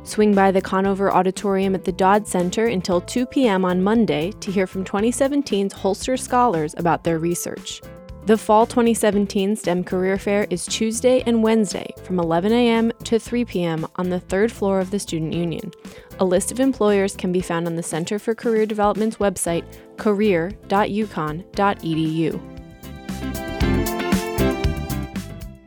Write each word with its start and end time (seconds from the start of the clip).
Swing 0.03 0.35
by 0.35 0.51
the 0.51 0.61
Konover 0.61 1.09
Auditorium 1.09 1.73
at 1.73 1.85
the 1.85 1.93
Dodd 1.93 2.27
Center 2.27 2.65
until 2.65 2.99
2 2.99 3.27
p.m. 3.27 3.63
on 3.63 3.81
Monday 3.81 4.31
to 4.41 4.51
hear 4.51 4.67
from 4.67 4.83
2017's 4.83 5.73
Holster 5.73 6.17
Scholars 6.17 6.75
about 6.77 7.05
their 7.05 7.17
research. 7.17 7.81
The 8.25 8.37
Fall 8.39 8.65
2017 8.65 9.55
STEM 9.55 9.83
Career 9.83 10.17
Fair 10.17 10.47
is 10.49 10.65
Tuesday 10.65 11.21
and 11.27 11.43
Wednesday 11.43 11.93
from 12.03 12.19
11 12.19 12.51
a.m. 12.53 12.91
to 13.03 13.19
3 13.19 13.45
p.m. 13.45 13.85
on 13.97 14.09
the 14.09 14.19
third 14.19 14.51
floor 14.51 14.79
of 14.79 14.89
the 14.89 14.97
Student 14.97 15.33
Union. 15.33 15.71
A 16.19 16.25
list 16.25 16.51
of 16.51 16.59
employers 16.59 17.15
can 17.15 17.31
be 17.31 17.41
found 17.41 17.67
on 17.67 17.75
the 17.75 17.83
Center 17.83 18.17
for 18.17 18.33
Career 18.33 18.65
Development's 18.65 19.17
website, 19.17 19.63
career.uconn.edu. 19.97 22.54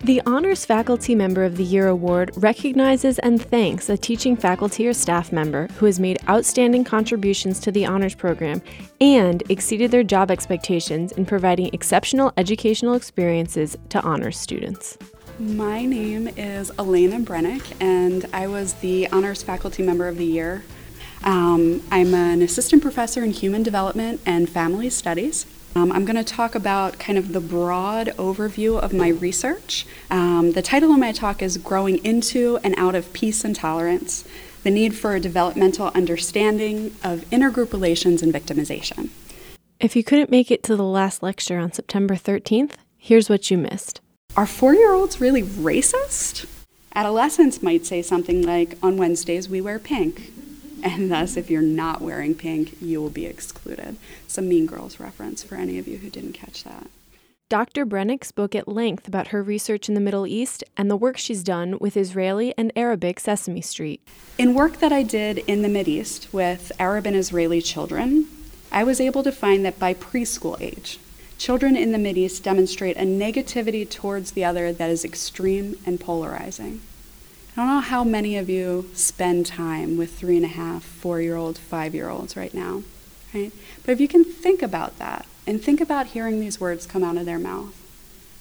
The 0.08 0.22
Honors 0.24 0.64
Faculty 0.64 1.14
Member 1.14 1.44
of 1.44 1.58
the 1.58 1.64
Year 1.64 1.86
Award 1.86 2.30
recognizes 2.34 3.18
and 3.18 3.42
thanks 3.42 3.90
a 3.90 3.96
teaching 3.98 4.38
faculty 4.38 4.88
or 4.88 4.94
staff 4.94 5.32
member 5.32 5.66
who 5.76 5.84
has 5.84 6.00
made 6.00 6.16
outstanding 6.26 6.82
contributions 6.82 7.60
to 7.60 7.70
the 7.70 7.84
Honors 7.84 8.14
Program 8.14 8.62
and 9.02 9.42
exceeded 9.50 9.90
their 9.90 10.02
job 10.02 10.30
expectations 10.30 11.12
in 11.12 11.26
providing 11.26 11.68
exceptional 11.74 12.32
educational 12.38 12.94
experiences 12.94 13.76
to 13.90 14.00
Honors 14.00 14.38
students. 14.38 14.96
My 15.38 15.84
name 15.84 16.28
is 16.38 16.72
Alaina 16.78 17.20
Brenick, 17.20 17.76
and 17.78 18.24
I 18.32 18.46
was 18.46 18.72
the 18.80 19.08
Honors 19.08 19.42
Faculty 19.42 19.82
Member 19.82 20.08
of 20.08 20.16
the 20.16 20.24
Year. 20.24 20.64
Um, 21.22 21.82
I'm 21.90 22.14
an 22.14 22.40
assistant 22.40 22.80
professor 22.80 23.22
in 23.22 23.32
human 23.32 23.62
development 23.62 24.22
and 24.24 24.48
family 24.48 24.88
studies. 24.88 25.44
Um, 25.78 25.92
I'm 25.92 26.04
going 26.04 26.16
to 26.16 26.24
talk 26.24 26.56
about 26.56 26.98
kind 26.98 27.16
of 27.16 27.32
the 27.32 27.40
broad 27.40 28.08
overview 28.16 28.80
of 28.80 28.92
my 28.92 29.10
research. 29.10 29.86
Um, 30.10 30.50
the 30.50 30.62
title 30.62 30.90
of 30.90 30.98
my 30.98 31.12
talk 31.12 31.40
is 31.40 31.56
Growing 31.56 32.04
into 32.04 32.58
and 32.64 32.74
Out 32.76 32.96
of 32.96 33.12
Peace 33.12 33.44
and 33.44 33.54
Tolerance 33.54 34.26
The 34.64 34.72
Need 34.72 34.96
for 34.96 35.14
a 35.14 35.20
Developmental 35.20 35.92
Understanding 35.94 36.96
of 37.04 37.20
Intergroup 37.30 37.72
Relations 37.72 38.24
and 38.24 38.34
Victimization. 38.34 39.10
If 39.78 39.94
you 39.94 40.02
couldn't 40.02 40.32
make 40.32 40.50
it 40.50 40.64
to 40.64 40.74
the 40.74 40.82
last 40.82 41.22
lecture 41.22 41.60
on 41.60 41.72
September 41.72 42.16
13th, 42.16 42.72
here's 42.96 43.28
what 43.30 43.48
you 43.48 43.56
missed. 43.56 44.00
Are 44.36 44.46
four 44.46 44.74
year 44.74 44.92
olds 44.92 45.20
really 45.20 45.44
racist? 45.44 46.46
Adolescents 46.96 47.62
might 47.62 47.86
say 47.86 48.02
something 48.02 48.42
like, 48.42 48.76
On 48.82 48.96
Wednesdays 48.96 49.48
we 49.48 49.60
wear 49.60 49.78
pink 49.78 50.32
and 50.82 51.10
thus 51.10 51.36
if 51.36 51.50
you're 51.50 51.62
not 51.62 52.00
wearing 52.00 52.34
pink, 52.34 52.80
you 52.80 53.00
will 53.00 53.10
be 53.10 53.26
excluded. 53.26 53.96
Some 54.26 54.48
Mean 54.48 54.66
Girls 54.66 55.00
reference 55.00 55.42
for 55.42 55.54
any 55.54 55.78
of 55.78 55.88
you 55.88 55.98
who 55.98 56.10
didn't 56.10 56.32
catch 56.32 56.64
that. 56.64 56.88
Dr. 57.48 57.86
Brenick 57.86 58.24
spoke 58.24 58.54
at 58.54 58.68
length 58.68 59.08
about 59.08 59.28
her 59.28 59.42
research 59.42 59.88
in 59.88 59.94
the 59.94 60.02
Middle 60.02 60.26
East 60.26 60.62
and 60.76 60.90
the 60.90 60.96
work 60.96 61.16
she's 61.16 61.42
done 61.42 61.78
with 61.80 61.96
Israeli 61.96 62.52
and 62.58 62.70
Arabic 62.76 63.18
Sesame 63.18 63.62
Street. 63.62 64.06
In 64.36 64.52
work 64.52 64.80
that 64.80 64.92
I 64.92 65.02
did 65.02 65.38
in 65.38 65.62
the 65.62 65.90
East 65.90 66.28
with 66.30 66.70
Arab 66.78 67.06
and 67.06 67.16
Israeli 67.16 67.62
children, 67.62 68.26
I 68.70 68.84
was 68.84 69.00
able 69.00 69.22
to 69.22 69.32
find 69.32 69.64
that 69.64 69.78
by 69.78 69.94
preschool 69.94 70.60
age, 70.60 70.98
children 71.38 71.74
in 71.74 71.92
the 71.92 72.18
East 72.20 72.44
demonstrate 72.44 72.98
a 72.98 73.06
negativity 73.06 73.88
towards 73.88 74.32
the 74.32 74.44
other 74.44 74.70
that 74.70 74.90
is 74.90 75.02
extreme 75.02 75.74
and 75.86 75.98
polarizing. 75.98 76.82
I 77.58 77.62
don't 77.62 77.70
know 77.70 77.80
how 77.80 78.04
many 78.04 78.36
of 78.36 78.48
you 78.48 78.88
spend 78.94 79.44
time 79.46 79.96
with 79.96 80.16
three 80.16 80.36
and 80.36 80.44
a 80.44 80.48
half, 80.48 80.84
four 80.84 81.20
year 81.20 81.34
old, 81.34 81.58
five 81.58 81.92
year 81.92 82.08
olds 82.08 82.36
right 82.36 82.54
now, 82.54 82.84
right? 83.34 83.50
But 83.84 83.90
if 83.90 84.00
you 84.00 84.06
can 84.06 84.22
think 84.22 84.62
about 84.62 85.00
that 85.00 85.26
and 85.44 85.60
think 85.60 85.80
about 85.80 86.06
hearing 86.06 86.38
these 86.38 86.60
words 86.60 86.86
come 86.86 87.02
out 87.02 87.16
of 87.16 87.26
their 87.26 87.40
mouth, 87.40 87.74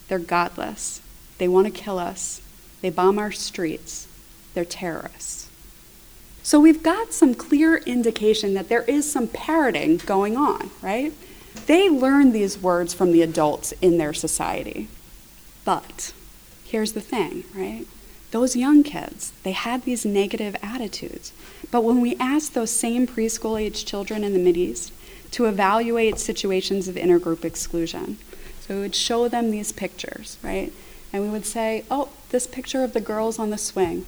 they're 0.08 0.20
godless. 0.20 1.02
They 1.40 1.48
want 1.48 1.66
to 1.66 1.74
kill 1.74 1.98
us. 1.98 2.44
They 2.82 2.92
bomb 2.92 3.18
our 3.18 3.32
streets. 3.32 4.08
They're 4.54 4.64
terrorists. 4.64 5.50
So 6.44 6.60
we've 6.60 6.84
got 6.84 7.12
some 7.12 7.34
clear 7.34 7.78
indication 7.78 8.54
that 8.54 8.70
there 8.70 8.84
is 8.84 9.12
some 9.12 9.28
parroting 9.28 9.98
going 9.98 10.38
on, 10.38 10.70
right? 10.84 11.12
They 11.66 11.90
learn 11.90 12.34
these 12.34 12.60
words 12.60 12.94
from 12.94 13.12
the 13.14 13.24
adults 13.24 13.72
in 13.82 13.98
their 13.98 14.14
society. 14.14 14.90
But 15.66 16.14
here's 16.66 16.94
the 16.94 17.02
thing, 17.02 17.46
right? 17.56 17.88
Those 18.32 18.56
young 18.56 18.84
kids, 18.84 19.32
they 19.44 19.54
had 19.54 19.84
these 19.84 20.06
negative 20.06 20.56
attitudes. 20.62 21.32
But 21.72 21.84
when 21.84 22.02
we 22.02 22.16
asked 22.18 22.54
those 22.54 22.72
same 22.72 23.08
preschool 23.08 23.60
age 23.60 23.86
children 23.86 24.24
in 24.24 24.34
the 24.34 24.40
Mideast 24.40 24.92
to 25.32 25.46
evaluate 25.46 26.20
situations 26.20 26.88
of 26.88 26.96
intergroup 26.96 27.46
exclusion, 27.46 28.18
so 28.60 28.76
we 28.76 28.82
would 28.82 28.96
show 28.96 29.28
them 29.28 29.52
these 29.52 29.72
pictures, 29.72 30.38
right? 30.44 30.74
And 31.14 31.24
we 31.24 31.30
would 31.30 31.46
say, 31.46 31.86
oh, 31.90 32.10
this 32.30 32.48
picture 32.48 32.84
of 32.84 32.94
the 32.94 33.02
girls 33.02 33.40
on 33.40 33.50
the 33.50 33.58
swing. 33.58 34.06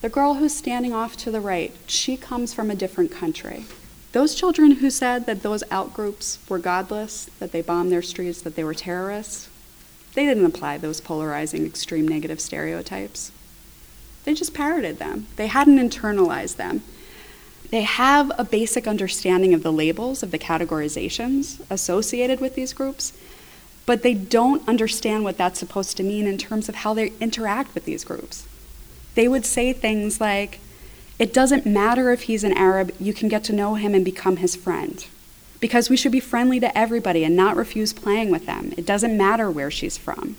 The 0.00 0.08
girl 0.08 0.34
who's 0.34 0.54
standing 0.54 0.92
off 0.92 1.16
to 1.18 1.30
the 1.30 1.40
right, 1.40 1.72
she 1.86 2.16
comes 2.16 2.52
from 2.52 2.70
a 2.70 2.74
different 2.74 3.12
country. 3.12 3.64
Those 4.12 4.34
children 4.34 4.72
who 4.72 4.90
said 4.90 5.26
that 5.26 5.42
those 5.42 5.62
outgroups 5.64 6.38
were 6.48 6.58
godless, 6.58 7.26
that 7.38 7.52
they 7.52 7.62
bombed 7.62 7.90
their 7.90 8.02
streets, 8.02 8.42
that 8.42 8.56
they 8.56 8.64
were 8.64 8.74
terrorists, 8.74 9.48
they 10.14 10.26
didn't 10.26 10.44
apply 10.44 10.78
those 10.78 11.00
polarizing, 11.00 11.66
extreme 11.66 12.06
negative 12.06 12.40
stereotypes. 12.40 13.32
They 14.24 14.34
just 14.34 14.54
parroted 14.54 14.98
them, 14.98 15.26
they 15.36 15.46
hadn't 15.46 15.78
internalized 15.78 16.56
them. 16.56 16.82
They 17.70 17.82
have 17.82 18.30
a 18.38 18.44
basic 18.44 18.86
understanding 18.86 19.52
of 19.52 19.62
the 19.62 19.72
labels, 19.72 20.22
of 20.22 20.30
the 20.30 20.38
categorizations 20.38 21.60
associated 21.70 22.40
with 22.40 22.54
these 22.54 22.72
groups, 22.72 23.12
but 23.86 24.02
they 24.02 24.14
don't 24.14 24.66
understand 24.68 25.24
what 25.24 25.36
that's 25.36 25.58
supposed 25.58 25.96
to 25.96 26.02
mean 26.02 26.26
in 26.26 26.38
terms 26.38 26.68
of 26.68 26.76
how 26.76 26.94
they 26.94 27.12
interact 27.20 27.74
with 27.74 27.84
these 27.84 28.04
groups. 28.04 28.46
They 29.14 29.28
would 29.28 29.44
say 29.44 29.72
things 29.72 30.20
like, 30.20 30.60
it 31.18 31.32
doesn't 31.32 31.66
matter 31.66 32.12
if 32.12 32.22
he's 32.22 32.44
an 32.44 32.56
Arab, 32.56 32.92
you 32.98 33.12
can 33.12 33.28
get 33.28 33.44
to 33.44 33.52
know 33.52 33.74
him 33.74 33.94
and 33.94 34.04
become 34.04 34.36
his 34.36 34.56
friend. 34.56 35.06
Because 35.60 35.88
we 35.88 35.96
should 35.96 36.12
be 36.12 36.20
friendly 36.20 36.60
to 36.60 36.76
everybody 36.76 37.24
and 37.24 37.36
not 37.36 37.56
refuse 37.56 37.92
playing 37.92 38.30
with 38.30 38.46
them. 38.46 38.72
It 38.76 38.84
doesn't 38.84 39.16
matter 39.16 39.50
where 39.50 39.70
she's 39.70 39.96
from. 39.96 40.36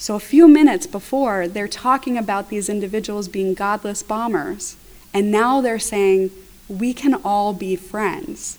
So, 0.00 0.14
a 0.14 0.20
few 0.20 0.46
minutes 0.46 0.86
before, 0.86 1.48
they're 1.48 1.66
talking 1.66 2.16
about 2.16 2.50
these 2.50 2.68
individuals 2.68 3.26
being 3.26 3.52
godless 3.52 4.00
bombers, 4.00 4.76
and 5.12 5.28
now 5.28 5.60
they're 5.60 5.80
saying, 5.80 6.30
we 6.68 6.94
can 6.94 7.14
all 7.24 7.52
be 7.52 7.74
friends. 7.74 8.58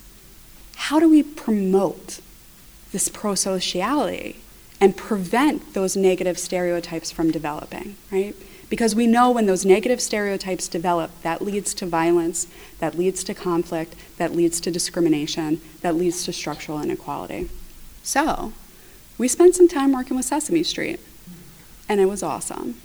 How 0.76 1.00
do 1.00 1.10
we 1.10 1.24
promote 1.24 2.20
this 2.92 3.08
prosociality 3.08 4.36
and 4.82 4.98
prevent 4.98 5.74
those 5.74 5.96
negative 5.96 6.38
stereotypes 6.38 7.10
from 7.10 7.32
developing, 7.32 7.96
right? 8.12 8.36
Because 8.70 8.94
we 8.94 9.08
know 9.08 9.32
when 9.32 9.46
those 9.46 9.66
negative 9.66 10.02
stereotypes 10.02 10.68
develop, 10.68 11.10
that 11.22 11.42
leads 11.42 11.74
to 11.76 11.86
violence, 11.86 12.48
that 12.80 12.98
leads 12.98 13.24
to 13.24 13.34
conflict, 13.34 13.96
that 14.18 14.36
leads 14.36 14.60
to 14.60 14.72
discrimination, 14.72 15.62
that 15.80 15.96
leads 15.96 16.26
to 16.26 16.34
structural 16.34 16.82
inequality. 16.82 17.50
So, 18.04 18.52
we 19.18 19.30
spent 19.30 19.56
some 19.56 19.70
time 19.70 19.94
working 19.94 20.18
with 20.18 20.26
Sesame 20.26 20.64
Street 20.64 21.00
and 21.90 22.00
it 22.00 22.06
was 22.06 22.24
awesome. 22.24 22.76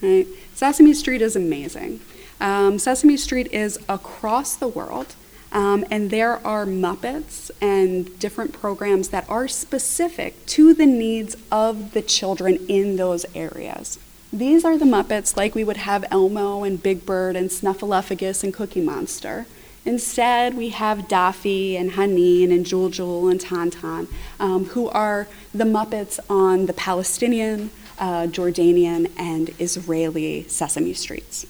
Right? 0.00 0.26
Sesame 0.54 0.94
Street 0.94 1.20
is 1.20 1.36
amazing. 1.36 2.00
Um, 2.40 2.78
Sesame 2.78 3.16
Street 3.16 3.48
is 3.52 3.78
across 3.88 4.54
the 4.54 4.68
world, 4.68 5.16
um, 5.50 5.84
and 5.90 6.10
there 6.10 6.46
are 6.46 6.64
Muppets 6.64 7.50
and 7.60 8.16
different 8.18 8.52
programs 8.52 9.08
that 9.08 9.28
are 9.28 9.48
specific 9.48 10.46
to 10.46 10.72
the 10.72 10.86
needs 10.86 11.36
of 11.50 11.92
the 11.92 12.02
children 12.02 12.64
in 12.68 12.96
those 12.96 13.26
areas. 13.34 13.98
These 14.32 14.64
are 14.64 14.76
the 14.76 14.84
Muppets 14.84 15.36
like 15.36 15.54
we 15.54 15.64
would 15.64 15.78
have 15.78 16.04
Elmo 16.10 16.62
and 16.62 16.82
Big 16.82 17.04
Bird 17.04 17.34
and 17.34 17.50
Snuffleupagus 17.50 18.44
and 18.44 18.54
Cookie 18.54 18.82
Monster. 18.82 19.46
Instead, 19.86 20.54
we 20.54 20.68
have 20.68 21.08
Dafi 21.08 21.74
and 21.80 21.92
Haneen 21.92 22.52
and 22.52 22.66
Juljul 22.66 23.30
and 23.30 23.40
Tan 23.40 24.06
um, 24.38 24.66
who 24.66 24.88
are 24.90 25.26
the 25.54 25.64
Muppets 25.64 26.20
on 26.28 26.66
the 26.66 26.74
Palestinian, 26.74 27.70
uh, 27.98 28.26
Jordanian, 28.26 29.10
and 29.16 29.50
Israeli 29.58 30.44
Sesame 30.48 30.94
Streets. 30.94 31.46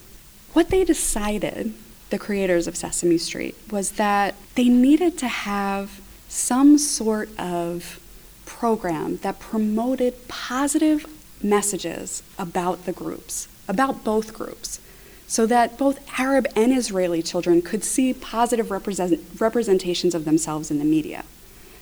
What 0.53 0.71
they 0.71 0.85
decided, 0.85 1.75
the 2.11 2.19
creators 2.19 2.67
of 2.67 2.77
Sesame 2.77 3.19
Street, 3.19 3.55
was 3.71 3.93
that 3.93 4.35
they 4.55 4.69
needed 4.69 5.19
to 5.19 5.29
have 5.29 6.01
some 6.29 6.79
sort 6.79 7.29
of 7.39 8.01
program 8.45 9.19
that 9.19 9.39
promoted 9.39 10.27
positive 10.29 11.07
messages 11.43 12.23
about 12.39 12.87
the 12.87 12.93
groups, 12.93 13.49
about 13.69 14.05
both 14.05 14.33
groups, 14.35 14.81
so 15.27 15.45
that 15.47 15.77
both 15.77 16.01
Arab 16.19 16.47
and 16.57 16.73
Israeli 16.73 17.23
children 17.23 17.61
could 17.61 17.85
see 17.85 18.15
positive 18.15 18.71
represent- 18.71 19.21
representations 19.39 20.15
of 20.15 20.25
themselves 20.25 20.71
in 20.71 20.79
the 20.79 20.85
media. 20.85 21.25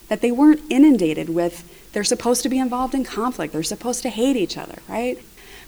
That 0.08 0.20
they 0.20 0.31
weren't 0.31 0.61
inundated 0.70 1.29
with 1.29 1.73
they're 1.93 2.05
supposed 2.05 2.43
to 2.43 2.50
be 2.50 2.58
involved 2.58 2.94
in 2.94 3.05
conflict, 3.05 3.53
they're 3.53 3.62
supposed 3.62 4.03
to 4.03 4.11
hate 4.11 4.37
each 4.37 4.58
other, 4.58 4.81
right? 4.87 5.19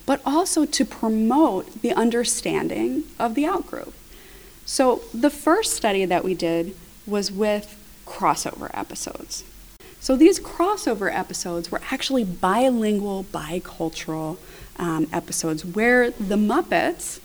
But 0.04 0.20
also 0.26 0.66
to 0.66 0.84
promote 0.84 1.80
the 1.80 1.92
understanding 1.92 3.04
of 3.18 3.34
the 3.34 3.44
outgroup. 3.44 3.92
So 4.66 5.00
the 5.14 5.30
first 5.30 5.74
study 5.74 6.04
that 6.04 6.24
we 6.24 6.34
did 6.34 6.76
was 7.06 7.32
with 7.32 7.76
crossover 8.06 8.70
episodes. 8.74 9.44
So 10.00 10.16
these 10.16 10.38
crossover 10.38 11.10
episodes 11.10 11.70
were 11.70 11.80
actually 11.90 12.24
bilingual, 12.24 13.24
bicultural 13.24 14.36
um, 14.78 15.08
episodes 15.12 15.64
where 15.64 16.10
the 16.10 16.36
Muppets 16.36 17.20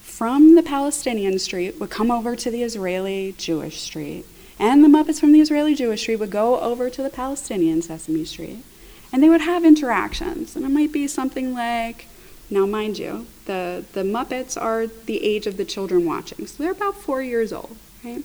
from 0.00 0.54
the 0.54 0.62
Palestinian 0.62 1.38
street 1.40 1.80
would 1.80 1.90
come 1.90 2.10
over 2.10 2.36
to 2.36 2.50
the 2.50 2.62
Israeli 2.62 3.34
Jewish 3.36 3.80
street, 3.80 4.24
and 4.58 4.82
the 4.82 4.88
Muppets 4.88 5.20
from 5.20 5.32
the 5.32 5.40
Israeli 5.40 5.74
Jewish 5.74 6.02
street 6.02 6.16
would 6.16 6.30
go 6.30 6.60
over 6.60 6.90
to 6.90 7.02
the 7.02 7.10
Palestinian 7.10 7.82
Sesame 7.82 8.24
Street, 8.24 8.64
and 9.12 9.22
they 9.22 9.28
would 9.28 9.42
have 9.42 9.64
interactions. 9.64 10.56
And 10.56 10.64
it 10.64 10.70
might 10.70 10.92
be 10.92 11.06
something 11.06 11.54
like, 11.54 12.06
now 12.50 12.66
mind 12.66 12.98
you, 12.98 13.26
the, 13.46 13.84
the 13.92 14.02
Muppets 14.02 14.60
are 14.60 14.86
the 14.86 15.24
age 15.24 15.46
of 15.46 15.56
the 15.56 15.64
children 15.64 16.04
watching, 16.04 16.46
so 16.46 16.62
they're 16.62 16.72
about 16.72 16.96
four 16.96 17.22
years 17.22 17.52
old, 17.52 17.76
right? 18.04 18.22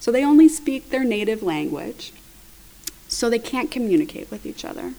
So 0.00 0.10
they 0.10 0.24
only 0.24 0.48
speak 0.48 0.90
their 0.90 1.04
native 1.04 1.42
language, 1.42 2.12
so 3.08 3.30
they 3.30 3.38
can't 3.38 3.70
communicate 3.70 4.30
with 4.30 4.46
each 4.46 4.64
other. 4.64 4.94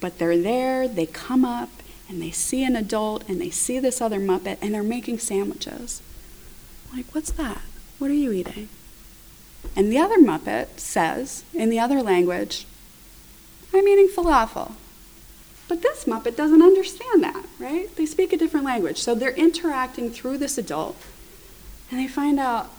But 0.00 0.18
they're 0.18 0.38
there, 0.38 0.86
they 0.86 1.06
come 1.06 1.44
up, 1.44 1.70
and 2.08 2.22
they 2.22 2.30
see 2.30 2.64
an 2.64 2.76
adult 2.76 3.28
and 3.28 3.40
they 3.40 3.50
see 3.50 3.78
this 3.78 4.00
other 4.00 4.20
Muppet 4.20 4.58
and 4.60 4.74
they're 4.74 4.82
making 4.82 5.18
sandwiches. 5.18 6.02
Like, 6.94 7.06
what's 7.14 7.32
that? 7.32 7.62
What 7.98 8.10
are 8.10 8.14
you 8.14 8.32
eating? 8.32 8.68
And 9.74 9.90
the 9.90 9.98
other 9.98 10.18
Muppet 10.18 10.78
says, 10.78 11.44
in 11.52 11.70
the 11.70 11.80
other 11.80 12.02
language, 12.02 12.66
I'm 13.74 13.88
eating 13.88 14.08
falafel. 14.08 14.72
But 15.68 15.82
this 15.82 16.04
Muppet 16.04 16.36
doesn't 16.36 16.62
understand 16.62 17.22
that, 17.24 17.44
right? 17.58 17.94
They 17.96 18.06
speak 18.06 18.32
a 18.32 18.36
different 18.36 18.66
language. 18.66 18.98
So 18.98 19.14
they're 19.14 19.30
interacting 19.30 20.10
through 20.10 20.38
this 20.38 20.56
adult 20.58 20.96
and 21.90 22.00
they 22.00 22.06
find 22.06 22.38
out, 22.38 22.70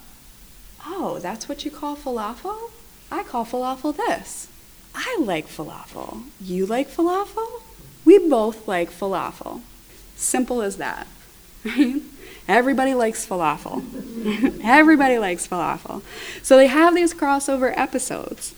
oh, 0.86 1.20
that's 1.20 1.50
what 1.50 1.66
you 1.66 1.72
call 1.72 1.96
falafel? 1.96 2.72
I 3.12 3.24
call 3.24 3.46
falafel 3.46 3.96
this. 3.96 4.48
I 4.96 5.18
like 5.22 5.48
falafel. 5.48 6.24
You 6.42 6.66
like 6.66 6.90
falafel? 6.90 7.62
We 8.04 8.18
both 8.18 8.68
like 8.68 8.90
falafel. 8.90 9.62
Simple 10.16 10.62
as 10.62 10.78
that. 10.78 11.08
Everybody 12.48 12.94
likes 12.94 13.26
falafel. 13.26 13.84
Everybody 14.64 15.18
likes 15.18 15.48
falafel. 15.48 16.02
So 16.42 16.56
they 16.58 16.68
have 16.68 16.96
these 16.96 17.14
crossover 17.14 17.74
episodes. 17.78 18.56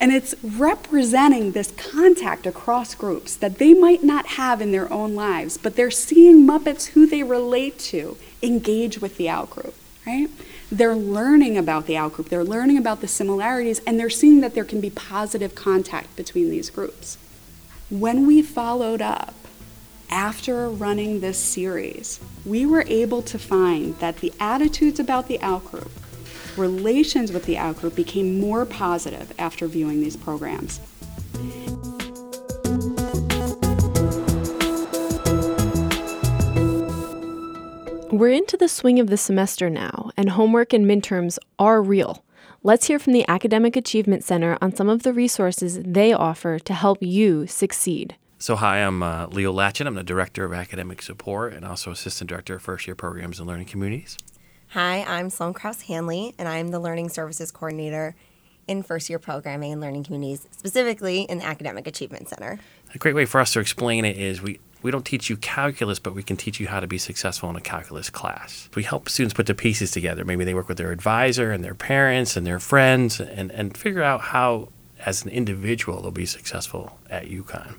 And 0.00 0.12
it's 0.12 0.34
representing 0.42 1.52
this 1.52 1.72
contact 1.72 2.46
across 2.46 2.94
groups 2.94 3.34
that 3.36 3.58
they 3.58 3.74
might 3.74 4.04
not 4.04 4.26
have 4.26 4.60
in 4.60 4.70
their 4.70 4.92
own 4.92 5.14
lives, 5.14 5.58
but 5.58 5.74
they're 5.74 5.90
seeing 5.90 6.46
Muppets 6.46 6.88
who 6.88 7.06
they 7.06 7.24
relate 7.24 7.78
to 7.80 8.16
engage 8.40 9.00
with 9.00 9.16
the 9.16 9.26
outgroup, 9.26 9.74
right? 10.06 10.28
They're 10.70 10.94
learning 10.94 11.56
about 11.56 11.86
the 11.86 11.94
outgroup, 11.94 12.28
they're 12.28 12.44
learning 12.44 12.78
about 12.78 13.00
the 13.00 13.08
similarities, 13.08 13.80
and 13.80 13.98
they're 13.98 14.10
seeing 14.10 14.40
that 14.40 14.54
there 14.54 14.64
can 14.64 14.80
be 14.80 14.90
positive 14.90 15.56
contact 15.56 16.14
between 16.14 16.48
these 16.48 16.70
groups. 16.70 17.18
When 17.90 18.24
we 18.26 18.40
followed 18.42 19.02
up 19.02 19.34
after 20.10 20.68
running 20.68 21.20
this 21.20 21.38
series, 21.38 22.20
we 22.44 22.64
were 22.64 22.84
able 22.86 23.22
to 23.22 23.38
find 23.38 23.96
that 23.98 24.18
the 24.18 24.32
attitudes 24.40 24.98
about 24.98 25.28
the 25.28 25.38
outgroup, 25.38 25.90
relations 26.56 27.32
with 27.32 27.44
the 27.44 27.56
outgroup 27.56 27.94
became 27.94 28.40
more 28.40 28.64
positive 28.64 29.32
after 29.38 29.66
viewing 29.66 30.00
these 30.00 30.16
programs. 30.16 30.80
We're 38.10 38.32
into 38.32 38.56
the 38.56 38.68
swing 38.68 38.98
of 38.98 39.08
the 39.08 39.16
semester 39.16 39.68
now, 39.70 40.10
and 40.16 40.30
homework 40.30 40.72
and 40.72 40.86
midterms 40.86 41.38
are 41.58 41.82
real. 41.82 42.24
Let's 42.64 42.86
hear 42.86 42.98
from 42.98 43.12
the 43.12 43.24
Academic 43.28 43.76
Achievement 43.76 44.24
Center 44.24 44.58
on 44.60 44.74
some 44.74 44.88
of 44.88 45.04
the 45.04 45.12
resources 45.12 45.78
they 45.84 46.12
offer 46.12 46.58
to 46.58 46.74
help 46.74 46.98
you 47.00 47.46
succeed. 47.46 48.16
So, 48.40 48.54
hi, 48.54 48.78
I'm 48.78 49.02
uh, 49.02 49.26
Leo 49.26 49.52
Latchin. 49.52 49.88
I'm 49.88 49.96
the 49.96 50.04
Director 50.04 50.44
of 50.44 50.52
Academic 50.52 51.02
Support 51.02 51.54
and 51.54 51.64
also 51.64 51.90
Assistant 51.90 52.30
Director 52.30 52.54
of 52.54 52.62
First 52.62 52.86
Year 52.86 52.94
Programs 52.94 53.40
and 53.40 53.48
Learning 53.48 53.66
Communities. 53.66 54.16
Hi, 54.68 55.02
I'm 55.02 55.28
Sloan 55.28 55.54
Krause 55.54 55.82
Hanley, 55.82 56.36
and 56.38 56.46
I'm 56.46 56.68
the 56.68 56.78
Learning 56.78 57.08
Services 57.08 57.50
Coordinator 57.50 58.14
in 58.68 58.84
First 58.84 59.10
Year 59.10 59.18
Programming 59.18 59.72
and 59.72 59.80
Learning 59.80 60.04
Communities, 60.04 60.46
specifically 60.52 61.22
in 61.22 61.38
the 61.38 61.44
Academic 61.44 61.88
Achievement 61.88 62.28
Center. 62.28 62.60
A 62.94 62.98
great 62.98 63.16
way 63.16 63.24
for 63.24 63.40
us 63.40 63.52
to 63.54 63.60
explain 63.60 64.04
it 64.04 64.16
is 64.16 64.40
we 64.40 64.60
we 64.82 64.92
don't 64.92 65.04
teach 65.04 65.28
you 65.28 65.36
calculus, 65.36 65.98
but 65.98 66.14
we 66.14 66.22
can 66.22 66.36
teach 66.36 66.60
you 66.60 66.68
how 66.68 66.78
to 66.78 66.86
be 66.86 66.98
successful 66.98 67.50
in 67.50 67.56
a 67.56 67.60
calculus 67.60 68.08
class. 68.08 68.68
We 68.76 68.84
help 68.84 69.08
students 69.08 69.34
put 69.34 69.46
the 69.46 69.54
pieces 69.54 69.90
together. 69.90 70.24
Maybe 70.24 70.44
they 70.44 70.54
work 70.54 70.68
with 70.68 70.78
their 70.78 70.92
advisor 70.92 71.50
and 71.50 71.64
their 71.64 71.74
parents 71.74 72.36
and 72.36 72.46
their 72.46 72.60
friends 72.60 73.18
and, 73.18 73.50
and 73.50 73.76
figure 73.76 74.04
out 74.04 74.20
how, 74.20 74.68
as 75.04 75.24
an 75.24 75.30
individual, 75.30 76.00
they'll 76.02 76.12
be 76.12 76.24
successful 76.24 77.00
at 77.10 77.24
UConn. 77.24 77.78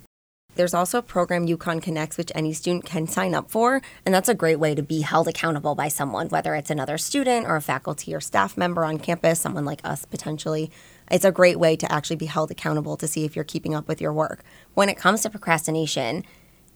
There's 0.59 0.73
also 0.73 0.97
a 0.97 1.01
program 1.01 1.47
UConn 1.47 1.81
Connects, 1.81 2.17
which 2.17 2.33
any 2.35 2.51
student 2.51 2.83
can 2.83 3.07
sign 3.07 3.33
up 3.33 3.49
for. 3.49 3.81
And 4.05 4.13
that's 4.13 4.27
a 4.27 4.33
great 4.33 4.59
way 4.59 4.75
to 4.75 4.83
be 4.83 4.99
held 4.99 5.29
accountable 5.29 5.73
by 5.73 5.87
someone, 5.87 6.27
whether 6.27 6.53
it's 6.53 6.69
another 6.69 6.97
student 6.97 7.47
or 7.47 7.55
a 7.55 7.61
faculty 7.61 8.13
or 8.13 8.19
staff 8.19 8.57
member 8.57 8.83
on 8.83 8.99
campus, 8.99 9.39
someone 9.39 9.63
like 9.63 9.79
us 9.85 10.03
potentially. 10.03 10.69
It's 11.09 11.23
a 11.23 11.31
great 11.31 11.57
way 11.57 11.77
to 11.77 11.89
actually 11.89 12.17
be 12.17 12.25
held 12.25 12.51
accountable 12.51 12.97
to 12.97 13.07
see 13.07 13.23
if 13.23 13.37
you're 13.37 13.45
keeping 13.45 13.73
up 13.73 13.87
with 13.87 14.01
your 14.01 14.11
work. 14.11 14.43
When 14.73 14.89
it 14.89 14.97
comes 14.97 15.21
to 15.21 15.29
procrastination, 15.29 16.25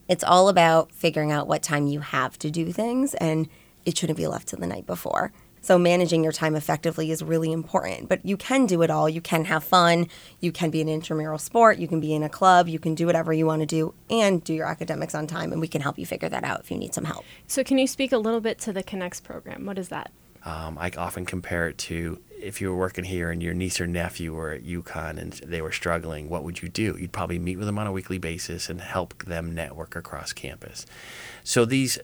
it's 0.07 0.24
all 0.24 0.47
about 0.47 0.94
figuring 0.94 1.33
out 1.33 1.50
what 1.50 1.62
time 1.62 1.85
you 1.85 2.00
have 2.00 2.39
to 2.39 2.50
do 2.50 2.71
things, 2.71 3.15
and 3.15 3.50
it 3.85 3.97
shouldn't 3.97 4.15
be 4.15 4.27
left 4.27 4.47
to 4.47 4.56
the 4.56 4.65
night 4.65 4.88
before. 4.88 5.33
So, 5.63 5.80
managing 5.80 6.24
your 6.24 6.33
time 6.33 6.56
effectively 6.56 7.10
is 7.10 7.24
really 7.24 7.54
important. 7.54 8.10
But 8.10 8.25
you 8.25 8.36
can 8.36 8.65
do 8.65 8.81
it 8.81 8.92
all. 8.92 9.10
You 9.10 9.21
can 9.21 9.45
have 9.45 9.63
fun. 9.63 10.10
You 10.42 10.51
can 10.51 10.69
be 10.69 10.81
an 10.81 10.89
intramural 10.89 11.39
sport. 11.39 11.77
You 11.80 11.88
can 11.88 12.01
be 12.01 12.13
in 12.13 12.21
a 12.21 12.27
club. 12.27 12.68
You 12.68 12.80
can 12.80 12.95
do 12.95 13.06
whatever 13.06 13.31
you 13.31 13.45
want 13.45 13.62
to 13.62 13.65
do 13.65 13.94
and 14.10 14.44
do 14.44 14.54
your 14.54 14.68
academics 14.68 15.15
on 15.15 15.25
time. 15.25 15.54
And 15.54 15.62
we 15.62 15.69
can 15.69 15.81
help 15.81 15.98
you 15.98 16.06
figure 16.06 16.27
that 16.27 16.44
out 16.44 16.60
if 16.60 16.69
you 16.69 16.77
need 16.77 16.94
some 16.94 17.06
help. 17.06 17.24
So, 17.48 17.63
can 17.63 17.77
you 17.77 17.88
speak 17.88 18.12
a 18.12 18.18
little 18.18 18.42
bit 18.42 18.60
to 18.60 18.74
the 18.74 18.83
Connects 18.83 19.21
program? 19.21 19.65
What 19.65 19.80
is 19.80 19.88
that? 19.88 20.12
Um, 20.45 20.78
I 20.78 20.92
often 20.98 21.25
compare 21.25 21.69
it 21.69 21.78
to 21.80 22.19
if 22.44 22.60
you 22.60 22.69
were 22.69 22.75
working 22.75 23.06
here 23.06 23.31
and 23.31 23.42
your 23.42 23.54
niece 23.54 23.80
or 23.80 23.88
nephew 23.88 24.34
were 24.34 24.51
at 24.51 24.63
UConn 24.63 25.18
and 25.18 25.31
they 25.34 25.62
were 25.62 25.72
struggling, 25.72 26.28
what 26.28 26.44
would 26.44 26.62
you 26.62 26.68
do? 26.68 26.98
You'd 27.00 27.13
probably 27.13 27.40
meet 27.40 27.57
with 27.57 27.68
them 27.68 27.80
on 27.80 27.88
a 27.88 27.92
weekly 27.92 28.18
basis 28.18 28.69
and 28.69 28.81
help 28.81 29.23
them 29.23 29.56
network 29.56 29.95
across 29.95 30.33
campus. 30.33 30.85
So 31.45 31.64
these, 31.64 31.97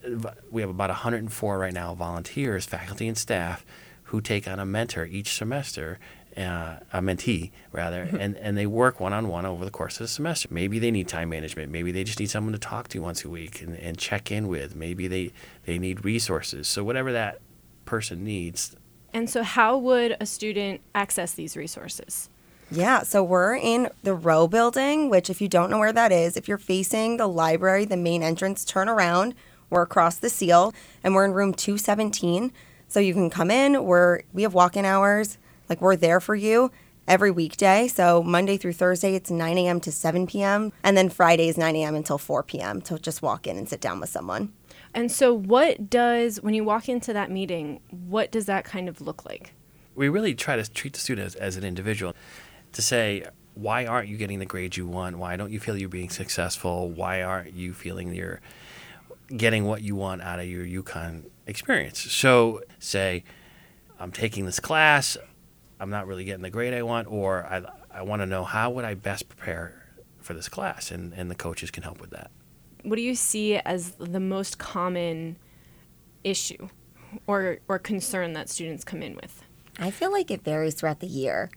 we 0.50 0.62
have 0.62 0.70
about 0.70 0.90
104 0.90 1.58
right 1.58 1.74
now 1.74 1.94
volunteers, 1.94 2.66
faculty 2.66 3.10
and 3.10 3.18
staff, 3.18 3.66
who 4.04 4.22
take 4.22 4.48
on 4.48 4.60
a 4.60 4.66
mentor 4.66 5.06
each 5.06 5.34
semester 5.34 6.00
uh, 6.38 6.78
a 6.94 7.02
mentee 7.02 7.52
rather, 7.74 8.06
mm-hmm. 8.06 8.16
and, 8.16 8.38
and 8.38 8.58
they 8.58 8.66
work 8.66 9.00
one 9.02 9.12
on 9.12 9.28
one 9.28 9.46
over 9.46 9.66
the 9.66 9.72
course 9.72 9.96
of 9.96 10.06
the 10.06 10.08
semester. 10.08 10.48
Maybe 10.50 10.80
they 10.80 10.92
need 10.92 11.10
time 11.10 11.30
management. 11.30 11.70
Maybe 11.72 11.92
they 11.92 12.06
just 12.06 12.20
need 12.20 12.30
someone 12.30 12.54
to 12.54 12.60
talk 12.60 12.88
to 12.90 13.00
once 13.00 13.26
a 13.26 13.30
week 13.30 13.62
and, 13.62 13.76
and 13.76 13.98
check 13.98 14.32
in 14.32 14.48
with. 14.48 14.76
Maybe 14.76 15.08
they, 15.08 15.34
they 15.66 15.78
need 15.78 16.06
resources. 16.06 16.68
So, 16.68 16.84
whatever 16.84 17.12
that 17.12 17.42
person 17.90 18.24
needs, 18.24 18.76
and 19.14 19.30
so, 19.30 19.44
how 19.44 19.78
would 19.78 20.16
a 20.20 20.26
student 20.26 20.82
access 20.94 21.34
these 21.34 21.58
resources? 21.58 22.30
Yeah, 22.72 23.02
so 23.02 23.24
we're 23.24 23.56
in 23.56 23.90
the 24.04 24.14
Rowe 24.14 24.48
building, 24.48 25.10
which, 25.10 25.30
if 25.30 25.42
you 25.42 25.48
don't 25.48 25.72
know 25.72 25.80
where 25.80 25.94
that 25.94 26.12
is, 26.12 26.38
if 26.38 26.48
you're 26.48 26.60
facing 26.60 27.18
the 27.18 27.28
library, 27.28 27.86
the 27.86 27.98
main 27.98 28.22
entrance, 28.22 28.64
turn 28.64 28.88
around. 28.88 29.34
We're 29.72 29.82
across 29.82 30.18
the 30.18 30.30
seal, 30.30 30.74
and 31.04 31.16
we're 31.16 31.26
in 31.26 31.34
room 31.34 31.54
217. 31.54 32.52
So 32.88 33.00
you 33.00 33.14
can 33.14 33.30
come 33.30 33.52
in. 33.52 33.84
We're 33.84 34.22
we 34.34 34.44
have 34.44 34.54
walk-in 34.54 34.86
hours. 34.86 35.38
Like 35.68 35.82
we're 35.82 35.96
there 35.96 36.20
for 36.20 36.36
you 36.36 36.72
every 37.08 37.32
weekday. 37.32 37.88
So 37.88 38.24
Monday 38.24 38.58
through 38.58 38.74
Thursday, 38.74 39.16
it's 39.16 39.30
9 39.30 39.58
a.m. 39.60 39.80
to 39.82 39.92
7 39.92 40.26
p.m. 40.26 40.72
And 40.84 40.98
then 40.98 41.10
Friday 41.10 41.50
is 41.50 41.58
9 41.58 41.76
a.m. 41.76 41.96
until 41.96 42.18
4 42.18 42.44
p.m. 42.44 42.82
to 42.84 42.98
just 42.98 43.22
walk 43.22 43.46
in 43.46 43.58
and 43.58 43.70
sit 43.70 43.82
down 43.82 44.00
with 44.00 44.10
someone. 44.10 44.54
And 44.94 45.12
so, 45.12 45.34
what 45.34 45.90
does, 45.90 46.42
when 46.42 46.54
you 46.54 46.64
walk 46.64 46.90
into 46.90 47.14
that 47.14 47.30
meeting, 47.30 47.80
what 47.90 48.32
does 48.32 48.46
that 48.48 48.66
kind 48.66 48.90
of 48.90 49.02
look 49.02 49.26
like? 49.26 49.54
We 49.96 50.10
really 50.10 50.34
try 50.34 50.56
to 50.56 50.70
treat 50.70 50.94
the 50.94 51.00
student 51.00 51.28
as, 51.28 51.36
as 51.36 51.58
an 51.58 51.64
individual 51.64 52.16
to 52.72 52.82
say, 52.82 53.26
why 53.54 53.86
aren't 53.86 54.08
you 54.08 54.18
getting 54.18 54.40
the 54.40 54.46
grades 54.46 54.78
you 54.78 54.88
want? 54.88 55.18
Why 55.18 55.36
don't 55.36 55.52
you 55.52 55.60
feel 55.60 55.78
you're 55.78 55.90
being 55.90 56.10
successful? 56.10 56.90
Why 56.90 57.22
aren't 57.22 57.54
you 57.54 57.74
feeling 57.74 58.14
you're 58.14 58.42
getting 59.36 59.66
what 59.66 59.82
you 59.82 59.96
want 59.96 60.22
out 60.22 60.40
of 60.40 60.48
your 60.48 60.66
UConn 60.66 61.26
experience? 61.46 62.00
So, 62.12 62.62
say, 62.80 63.24
I'm 64.00 64.12
taking 64.12 64.46
this 64.46 64.60
class, 64.60 65.18
I'm 65.80 65.90
not 65.90 66.08
really 66.08 66.24
getting 66.24 66.42
the 66.42 66.50
grade 66.50 66.74
I 66.74 66.82
want, 66.82 67.08
or 67.12 67.46
I, 67.46 67.64
I 67.94 68.02
want 68.02 68.22
to 68.22 68.26
know 68.26 68.44
how 68.44 68.72
would 68.72 68.86
I 68.86 68.96
best 68.96 69.30
prepare 69.30 69.86
for 70.20 70.34
this 70.34 70.50
class, 70.50 70.90
and, 70.90 71.14
and 71.14 71.30
the 71.30 71.36
coaches 71.36 71.70
can 71.70 71.84
help 71.84 72.02
with 72.02 72.10
that 72.12 72.32
what 72.84 72.96
do 72.96 73.02
you 73.02 73.16
see 73.16 73.56
as 73.58 73.92
the 73.94 74.20
most 74.20 74.58
common 74.58 75.38
issue 76.24 76.70
or 77.28 77.60
or 77.68 77.80
concern 77.80 78.34
that 78.34 78.50
students 78.50 78.84
come 78.84 79.02
in 79.02 79.16
with? 79.16 79.44
I 79.80 79.92
feel 79.92 80.12
like 80.12 80.30
it 80.30 80.44
varies 80.44 80.76
throughout 80.76 81.00
the 81.00 81.08
year. 81.08 81.50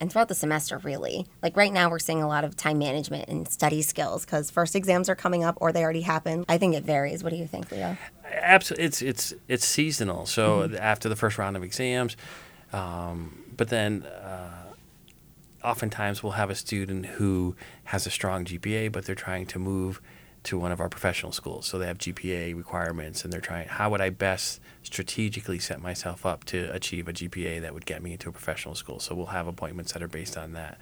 and 0.00 0.12
throughout 0.12 0.28
the 0.28 0.34
semester, 0.34 0.78
really. 0.78 1.24
Like 1.40 1.56
right 1.56 1.72
now, 1.72 1.88
we're 1.88 2.00
seeing 2.00 2.20
a 2.20 2.26
lot 2.26 2.44
of 2.44 2.56
time 2.56 2.78
management 2.78 3.28
and 3.28 3.48
study 3.48 3.80
skills 3.80 4.24
because 4.24 4.50
first 4.50 4.74
exams 4.74 5.08
are 5.08 5.14
coming 5.14 5.44
up 5.44 5.56
or 5.60 5.72
they 5.72 5.82
already 5.84 6.02
happened. 6.02 6.44
I 6.48 6.58
think 6.58 6.74
it 6.74 6.82
varies. 6.84 7.22
What 7.22 7.30
do 7.30 7.36
you 7.36 7.46
think, 7.46 7.70
Leo? 7.70 7.96
Absolutely, 8.32 8.84
it's 8.86 9.00
it's 9.00 9.34
it's 9.48 9.64
seasonal. 9.64 10.26
So 10.26 10.60
mm-hmm. 10.60 10.76
after 10.76 11.08
the 11.08 11.16
first 11.16 11.38
round 11.38 11.56
of 11.56 11.62
exams, 11.62 12.16
um, 12.72 13.44
but 13.56 13.68
then. 13.68 14.02
Uh, 14.02 14.50
oftentimes, 15.62 16.22
we'll 16.22 16.32
have 16.32 16.50
a 16.50 16.54
student 16.54 17.06
who 17.06 17.56
has 17.84 18.06
a 18.06 18.10
strong 18.10 18.44
GPA, 18.44 18.92
but 18.92 19.06
they're 19.06 19.14
trying 19.14 19.46
to 19.46 19.58
move 19.58 19.98
to 20.44 20.58
one 20.58 20.72
of 20.72 20.80
our 20.80 20.88
professional 20.88 21.32
schools. 21.32 21.66
So 21.66 21.78
they 21.78 21.86
have 21.86 21.98
GPA 21.98 22.54
requirements 22.54 23.24
and 23.24 23.32
they're 23.32 23.40
trying, 23.40 23.66
how 23.66 23.90
would 23.90 24.02
I 24.02 24.10
best 24.10 24.60
strategically 24.82 25.58
set 25.58 25.80
myself 25.80 26.26
up 26.26 26.44
to 26.44 26.70
achieve 26.72 27.08
a 27.08 27.12
GPA 27.12 27.62
that 27.62 27.72
would 27.72 27.86
get 27.86 28.02
me 28.02 28.12
into 28.12 28.28
a 28.28 28.32
professional 28.32 28.74
school? 28.74 29.00
So 29.00 29.14
we'll 29.14 29.26
have 29.26 29.46
appointments 29.46 29.92
that 29.92 30.02
are 30.02 30.08
based 30.08 30.36
on 30.36 30.52
that. 30.52 30.78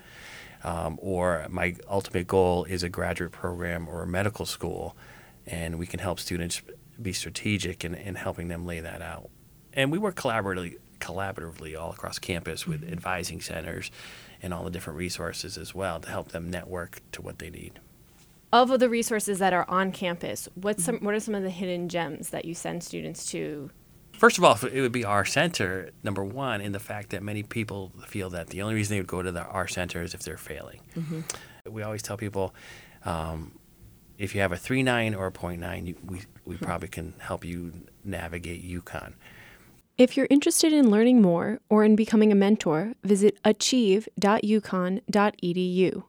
Um, 0.65 0.99
or 1.01 1.47
my 1.49 1.77
ultimate 1.89 2.27
goal 2.27 2.65
is 2.65 2.83
a 2.83 2.89
graduate 2.89 3.33
program 3.33 3.89
or 3.89 4.03
a 4.03 4.07
medical 4.07 4.47
school, 4.47 4.97
and 5.47 5.79
we 5.79 5.87
can 5.87 5.99
help 5.99 6.21
students 6.21 6.63
be 7.01 7.13
strategic 7.13 7.85
in, 7.85 7.95
in 7.95 8.17
helping 8.17 8.49
them 8.49 8.67
lay 8.67 8.81
that 8.81 9.01
out. 9.01 9.31
And 9.73 9.91
we 9.91 9.99
work 9.99 10.17
collaboratively, 10.17 10.77
collaboratively 11.01 11.79
all 11.81 11.93
across 11.93 12.19
campus 12.19 12.67
with 12.67 12.83
mm-hmm. 12.83 12.93
advising 12.93 13.41
centers 13.41 13.91
and 14.41 14.53
all 14.53 14.65
the 14.65 14.71
different 14.71 14.99
resources 14.99 15.57
as 15.57 15.75
well 15.75 16.01
to 16.01 16.09
help 16.09 16.29
them 16.29 16.51
network 16.51 17.01
to 17.13 17.23
what 17.23 17.39
they 17.39 17.51
need 17.51 17.81
of 18.53 18.79
the 18.79 18.89
resources 18.89 19.39
that 19.39 19.53
are 19.53 19.69
on 19.69 19.93
campus, 19.93 20.49
what's 20.55 20.85
some, 20.85 20.99
what 20.99 21.15
are 21.15 21.21
some 21.21 21.35
of 21.35 21.43
the 21.43 21.51
hidden 21.51 21.89
gems 21.89 22.31
that 22.31 22.45
you 22.45 22.55
send 22.55 22.85
students 22.85 23.27
to? 23.33 23.71
First 24.13 24.39
of 24.39 24.45
all, 24.45 24.59
it 24.71 24.81
would 24.81 24.93
be 24.93 25.05
our 25.05 25.25
center, 25.25 25.91
number 26.03 26.23
one, 26.23 26.61
in 26.61 26.73
the 26.73 26.79
fact 26.79 27.11
that 27.11 27.23
many 27.23 27.43
people 27.43 27.93
feel 28.07 28.31
that 28.31 28.49
the 28.49 28.63
only 28.63 28.75
reason 28.75 28.95
they 28.95 29.01
would 29.01 29.09
go 29.09 29.23
to 29.23 29.33
the 29.33 29.43
our 29.43 29.67
center 29.67 30.03
is 30.03 30.15
if 30.15 30.23
they're 30.23 30.37
failing. 30.37 30.81
Mm-hmm. 30.97 31.21
We 31.73 31.83
always 31.83 32.03
tell 32.03 32.17
people 32.17 32.55
um, 33.05 33.59
if 34.19 34.35
you 34.35 34.43
have 34.43 34.53
a 34.53 34.57
3.9 34.57 35.17
or 35.17 35.29
a 35.29 35.33
0.9, 35.33 35.87
you, 35.87 35.97
we, 36.05 36.21
we 36.45 36.55
mm-hmm. 36.55 36.65
probably 36.65 36.89
can 36.89 37.15
help 37.19 37.45
you 37.45 37.73
navigate 38.05 38.65
UConn. 38.65 39.15
If 39.99 40.17
you're 40.17 40.29
interested 40.31 40.73
in 40.73 40.91
learning 40.91 41.21
more 41.21 41.61
or 41.69 41.85
in 41.85 41.97
becoming 41.97 42.33
a 42.33 42.35
mentor, 42.35 42.95
visit 43.03 43.39
achieve.uconn.edu. 43.45 46.05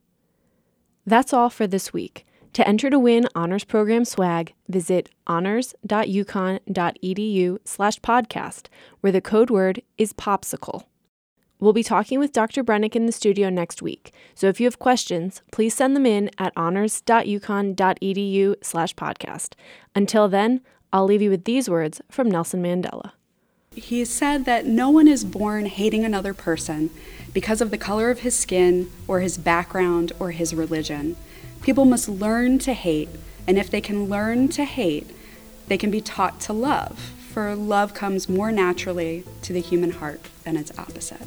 That's 1.05 1.33
all 1.33 1.49
for 1.49 1.67
this 1.67 1.91
week. 1.91 2.25
To 2.53 2.65
enter 2.67 2.89
to 2.91 2.99
win 2.99 3.27
honors 3.33 3.63
program 3.63 4.05
swag, 4.05 4.53
visit 4.67 5.09
honors.uconn.edu 5.25 7.57
slash 7.65 7.99
podcast, 7.99 8.67
where 9.01 9.11
the 9.11 9.21
code 9.21 9.49
word 9.49 9.81
is 9.97 10.13
popsicle. 10.13 10.83
We'll 11.59 11.73
be 11.73 11.81
talking 11.81 12.19
with 12.19 12.31
Dr. 12.31 12.63
Brenick 12.63 12.95
in 12.95 13.07
the 13.07 13.11
studio 13.11 13.49
next 13.49 13.81
week, 13.81 14.13
so 14.35 14.49
if 14.49 14.59
you 14.59 14.67
have 14.67 14.77
questions, 14.77 15.41
please 15.51 15.73
send 15.73 15.95
them 15.95 16.05
in 16.05 16.29
at 16.37 16.53
honors.uconn.edu 16.55 18.55
slash 18.61 18.93
podcast. 18.93 19.53
Until 19.95 20.27
then, 20.27 20.61
I'll 20.91 21.05
leave 21.05 21.23
you 21.23 21.31
with 21.31 21.45
these 21.45 21.67
words 21.67 22.01
from 22.11 22.29
Nelson 22.29 22.61
Mandela. 22.61 23.13
He 23.75 24.05
said 24.05 24.45
that 24.45 24.67
no 24.67 24.91
one 24.91 25.07
is 25.07 25.23
born 25.23 25.65
hating 25.65 26.05
another 26.05 26.35
person 26.35 26.91
because 27.33 27.61
of 27.61 27.71
the 27.71 27.79
color 27.79 28.11
of 28.11 28.19
his 28.19 28.37
skin 28.37 28.91
or 29.07 29.21
his 29.21 29.39
background 29.39 30.11
or 30.19 30.29
his 30.29 30.53
religion. 30.53 31.15
People 31.63 31.85
must 31.85 32.09
learn 32.09 32.59
to 32.59 32.73
hate, 32.73 33.07
and 33.47 33.57
if 33.57 33.71
they 33.71 33.79
can 33.79 34.09
learn 34.09 34.49
to 34.49 34.65
hate, 34.65 35.09
they 35.67 35.77
can 35.77 35.89
be 35.89 36.01
taught 36.01 36.41
to 36.41 36.51
love, 36.51 36.99
for 37.31 37.55
love 37.55 37.93
comes 37.93 38.27
more 38.27 38.51
naturally 38.51 39.23
to 39.43 39.53
the 39.53 39.61
human 39.61 39.91
heart 39.91 40.19
than 40.43 40.57
its 40.57 40.77
opposite. 40.77 41.21